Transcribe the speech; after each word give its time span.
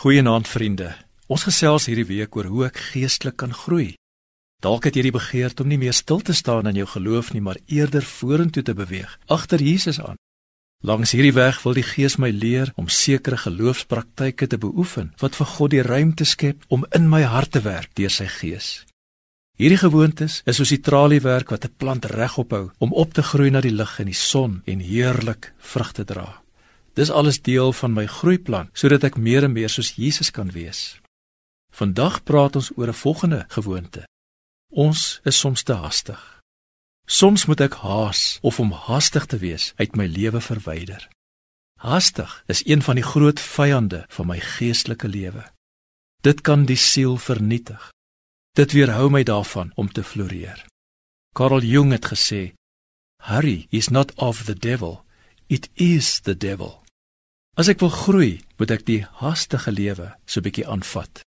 Goeienaand 0.00 0.48
vriende. 0.48 0.94
Ons 1.28 1.42
gesels 1.44 1.84
hierdie 1.90 2.06
week 2.08 2.36
oor 2.38 2.46
hoe 2.48 2.62
ek 2.70 2.78
geestelik 2.94 3.34
kan 3.42 3.50
groei. 3.52 3.98
Dalk 4.64 4.86
het 4.88 4.96
jy 4.96 5.02
die 5.04 5.12
begeerte 5.12 5.60
om 5.60 5.68
nie 5.68 5.76
meer 5.82 5.92
stil 5.92 6.22
te 6.24 6.32
staan 6.32 6.70
in 6.70 6.78
jou 6.80 6.86
geloof 6.88 7.34
nie, 7.34 7.42
maar 7.44 7.60
eerder 7.68 8.06
vorentoe 8.08 8.64
te 8.64 8.72
beweeg, 8.78 9.12
agter 9.28 9.60
Jesus 9.60 10.00
aan. 10.00 10.16
Langs 10.80 11.12
hierdie 11.12 11.34
weg 11.36 11.60
wil 11.66 11.76
die 11.76 11.84
Gees 11.84 12.16
my 12.16 12.32
leer 12.32 12.72
om 12.80 12.88
sekere 12.88 13.36
geloofspraktyke 13.44 14.48
te 14.48 14.62
beoefen 14.64 15.12
wat 15.20 15.36
vir 15.36 15.52
God 15.52 15.76
die 15.76 15.84
ruimte 15.84 16.24
skep 16.24 16.64
om 16.72 16.88
in 16.96 17.04
my 17.12 17.26
hart 17.28 17.52
te 17.58 17.66
werk 17.68 17.92
deur 18.00 18.16
sy 18.16 18.32
Gees. 18.40 18.86
Hierdie 19.60 19.84
gewoontes 19.84 20.40
is 20.48 20.56
soos 20.56 20.72
die 20.72 20.80
traliewerk 20.80 21.52
wat 21.52 21.68
'n 21.68 21.76
plant 21.76 22.08
regop 22.08 22.56
hou 22.56 22.70
om 22.78 22.96
op 22.96 23.12
te 23.12 23.22
groei 23.22 23.50
na 23.50 23.60
die 23.60 23.76
lig 23.76 24.00
en 24.00 24.08
die 24.08 24.16
son 24.16 24.62
en 24.64 24.80
heerlik 24.80 25.52
vrug 25.60 25.92
te 25.92 26.08
dra. 26.08 26.40
Dis 26.94 27.10
alles 27.10 27.42
deel 27.42 27.72
van 27.72 27.92
my 27.92 28.06
groeiplan 28.06 28.70
sodat 28.72 29.04
ek 29.04 29.16
meer 29.16 29.44
en 29.46 29.52
meer 29.52 29.70
soos 29.70 29.94
Jesus 29.94 30.30
kan 30.30 30.50
wees. 30.50 31.00
Vandag 31.70 32.22
praat 32.22 32.56
ons 32.56 32.70
oor 32.76 32.88
'n 32.88 33.02
volgende 33.04 33.44
gewoonte. 33.48 34.08
Ons 34.70 35.20
is 35.24 35.38
soms 35.38 35.62
te 35.62 35.72
haastig. 35.72 36.40
Soms 37.06 37.46
moet 37.46 37.60
ek 37.60 37.74
haas 37.74 38.38
of 38.42 38.60
om 38.60 38.72
haastig 38.72 39.26
te 39.26 39.38
wees 39.38 39.72
uit 39.76 39.96
my 39.96 40.06
lewe 40.06 40.40
verwyder. 40.40 41.08
Haastig 41.80 42.42
is 42.46 42.66
een 42.66 42.82
van 42.82 42.94
die 42.94 43.04
groot 43.04 43.40
vyande 43.40 44.04
van 44.08 44.26
my 44.26 44.38
geestelike 44.40 45.08
lewe. 45.08 45.44
Dit 46.20 46.40
kan 46.40 46.64
die 46.64 46.76
siel 46.76 47.16
vernietig. 47.16 47.90
Dit 48.52 48.72
weerhou 48.72 49.10
my 49.10 49.22
daarvan 49.22 49.72
om 49.74 49.88
te 49.92 50.04
floreer. 50.04 50.66
Karl 51.34 51.62
Jung 51.62 51.92
het 51.92 52.06
gesê: 52.06 52.52
"Hurry 53.22 53.66
is 53.70 53.88
not 53.88 54.14
of 54.14 54.44
the 54.44 54.54
devil, 54.54 55.04
it 55.50 55.68
is 55.74 56.20
the 56.20 56.36
devil." 56.36 56.78
As 57.58 57.68
ek 57.68 57.82
wil 57.82 57.90
groei, 57.92 58.40
moet 58.56 58.70
ek 58.70 58.86
die 58.86 59.02
haastige 59.20 59.72
lewe 59.74 60.14
so 60.24 60.40
bietjie 60.40 60.64
aanvat. 60.64 61.24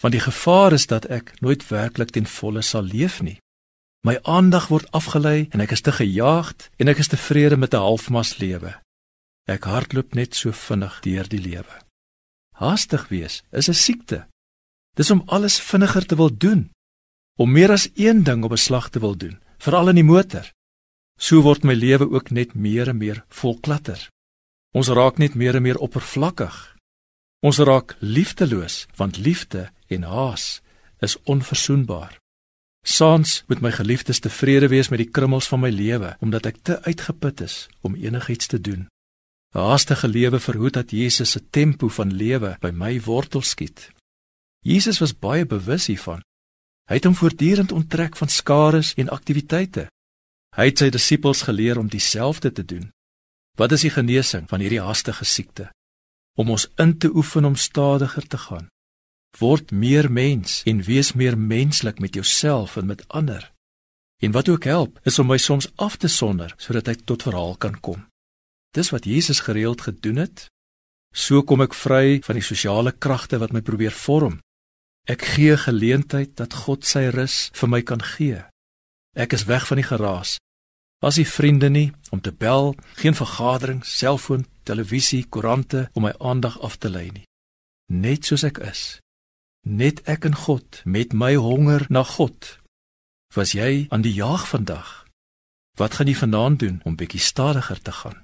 Want 0.00 0.16
die 0.16 0.24
gevaar 0.24 0.72
is 0.72 0.86
dat 0.90 1.06
ek 1.06 1.34
nooit 1.44 1.62
werklik 1.68 2.10
ten 2.16 2.26
volle 2.26 2.62
sal 2.62 2.82
leef 2.82 3.20
nie. 3.22 3.38
My 4.02 4.16
aandag 4.24 4.70
word 4.72 4.88
afgelei 4.96 5.48
en 5.52 5.60
ek 5.60 5.76
is 5.76 5.84
te 5.84 5.92
gejaagd 5.92 6.70
en 6.80 6.88
ek 6.88 7.02
is 7.04 7.12
tevrede 7.12 7.56
met 7.60 7.74
'n 7.74 7.84
halfmas 7.84 8.38
lewe. 8.40 8.72
Ek 9.46 9.64
hardloop 9.64 10.14
net 10.14 10.34
so 10.34 10.52
vinnig 10.52 11.00
deur 11.04 11.28
die 11.28 11.40
lewe. 11.40 11.76
Haastig 12.56 13.08
wees 13.08 13.42
is 13.52 13.68
'n 13.68 13.74
siekte. 13.74 14.26
Dis 14.96 15.10
om 15.10 15.22
alles 15.26 15.60
vinniger 15.60 16.06
te 16.06 16.16
wil 16.16 16.30
doen, 16.36 16.70
om 17.38 17.52
meer 17.52 17.70
as 17.70 17.88
een 17.94 18.24
ding 18.24 18.44
op 18.44 18.52
'n 18.52 18.64
slag 18.66 18.88
te 18.90 19.00
wil 19.00 19.16
doen, 19.16 19.38
veral 19.58 19.88
in 19.88 19.94
die 19.94 20.04
motor. 20.04 20.50
So 21.20 21.42
word 21.44 21.66
my 21.68 21.74
lewe 21.76 22.08
ook 22.08 22.30
net 22.32 22.54
meer 22.56 22.88
en 22.88 22.96
meer 22.96 23.20
vol 23.28 23.58
klatter. 23.60 24.00
Ons 24.72 24.88
raak 24.88 25.18
net 25.20 25.34
meer 25.36 25.58
en 25.58 25.62
meer 25.62 25.76
oppervlakkig. 25.76 26.56
Ons 27.44 27.60
raak 27.60 27.92
liefdeloos 28.00 28.86
want 28.96 29.20
liefde 29.20 29.68
en 29.92 30.06
haas 30.08 30.62
is 31.04 31.18
onverzoenbaar. 31.28 32.16
Saans 32.86 33.42
moet 33.48 33.60
my 33.60 33.72
geliefdes 33.76 34.22
tevrede 34.24 34.70
wees 34.72 34.88
met 34.88 35.02
die 35.02 35.10
krummels 35.12 35.48
van 35.52 35.60
my 35.60 35.70
lewe 35.74 36.14
omdat 36.24 36.48
ek 36.48 36.62
te 36.64 36.80
uitgeput 36.88 37.44
is 37.44 37.68
om 37.84 37.98
enigiets 38.00 38.48
te 38.48 38.60
doen. 38.60 38.88
'n 39.52 39.58
Haastige 39.58 40.08
lewe 40.08 40.40
verhoed 40.40 40.72
dat 40.72 40.90
Jesus 40.90 41.30
se 41.30 41.40
tempo 41.50 41.88
van 41.88 42.12
lewe 42.12 42.56
by 42.60 42.70
my 42.72 43.00
wortel 43.00 43.42
skiet. 43.42 43.90
Jesus 44.64 45.00
was 45.00 45.18
baie 45.18 45.44
bewus 45.46 45.86
hiervan. 45.86 46.22
Hy 46.88 46.94
het 46.94 47.04
hom 47.04 47.14
voortdurend 47.14 47.72
onttrek 47.72 48.16
van 48.16 48.28
skares 48.28 48.94
en 48.94 49.08
aktiwiteite. 49.08 49.88
Hy 50.56 50.66
het 50.70 50.82
sy 50.82 50.88
disippels 50.90 51.44
geleer 51.46 51.78
om 51.78 51.88
dieselfde 51.88 52.50
te 52.52 52.64
doen. 52.64 52.90
Wat 53.58 53.72
is 53.72 53.84
die 53.86 53.92
genesing 53.94 54.48
van 54.50 54.62
hierdie 54.62 54.82
haastige 54.82 55.24
siekte? 55.24 55.70
Om 56.38 56.50
ons 56.56 56.66
in 56.82 56.96
te 56.98 57.10
oefen 57.14 57.44
om 57.44 57.56
stadiger 57.56 58.26
te 58.26 58.38
gaan. 58.38 58.68
Word 59.38 59.70
meer 59.70 60.10
mens 60.10 60.62
en 60.66 60.82
wees 60.82 61.12
meer 61.14 61.38
menslik 61.38 62.00
met 62.02 62.14
jouself 62.14 62.76
en 62.76 62.86
met 62.86 63.04
ander. 63.08 63.52
En 64.20 64.32
wat 64.32 64.48
ook 64.48 64.64
help, 64.64 64.98
is 65.02 65.18
om 65.18 65.26
my 65.26 65.38
soms 65.38 65.70
af 65.76 65.96
te 65.96 66.08
sonder 66.08 66.54
sodat 66.58 66.88
ek 66.88 67.06
tot 67.06 67.22
verhaal 67.22 67.56
kan 67.56 67.78
kom. 67.80 68.02
Dis 68.74 68.90
wat 68.90 69.06
Jesus 69.06 69.40
gereeld 69.40 69.80
gedoen 69.86 70.18
het. 70.26 70.48
So 71.14 71.42
kom 71.42 71.62
ek 71.62 71.74
vry 71.74 72.20
van 72.26 72.38
die 72.38 72.44
sosiale 72.44 72.92
kragte 72.92 73.38
wat 73.38 73.54
my 73.54 73.62
probeer 73.62 73.94
vorm. 73.94 74.40
Ek 75.10 75.22
gee 75.34 75.56
geleentheid 75.56 76.36
dat 76.38 76.54
God 76.66 76.84
sy 76.86 77.08
rus 77.14 77.48
vir 77.56 77.70
my 77.70 77.82
kan 77.82 78.02
gee. 78.02 78.42
Ek 79.20 79.36
is 79.36 79.44
weg 79.44 79.66
van 79.68 79.76
die 79.76 79.84
geraas 79.84 80.38
Was 81.00 81.16
hy 81.16 81.24
vriende 81.24 81.68
nie 81.72 81.88
om 82.12 82.20
te 82.20 82.32
bel, 82.32 82.74
geen 83.00 83.16
vergadering, 83.16 83.80
selfoon, 83.84 84.44
televisie, 84.68 85.24
koerante 85.28 85.88
om 85.96 86.04
my 86.04 86.12
aandag 86.18 86.58
af 86.60 86.76
te 86.76 86.90
lei 86.92 87.08
nie. 87.08 87.24
Net 87.88 88.28
soos 88.28 88.44
ek 88.44 88.60
is. 88.68 89.00
Net 89.64 90.02
ek 90.04 90.28
en 90.28 90.36
God 90.36 90.82
met 90.84 91.16
my 91.16 91.32
honger 91.40 91.86
na 91.88 92.04
God. 92.04 92.58
Was 93.32 93.54
jy 93.56 93.86
aan 93.88 94.04
die 94.04 94.12
jag 94.12 94.44
vandag? 94.48 94.90
Wat 95.80 95.96
gaan 95.96 96.12
jy 96.12 96.18
vanaand 96.20 96.60
doen 96.60 96.80
om 96.84 97.00
bietjie 97.00 97.24
stadiger 97.24 97.80
te 97.80 97.96
gaan? 98.02 98.20